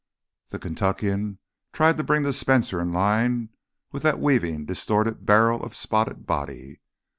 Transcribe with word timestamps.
The 0.49 0.57
Kentuckian 0.57 1.37
tried 1.73 1.97
to 1.97 2.03
bring 2.03 2.23
the 2.23 2.33
Spencer 2.33 2.81
in 2.81 2.91
line 2.91 3.49
with 3.91 4.01
that 4.01 4.19
weaving, 4.19 4.65
distorted 4.65 5.27
barrel 5.27 5.63
of 5.63 5.75
spotted 5.75 6.25
body. 6.25 6.81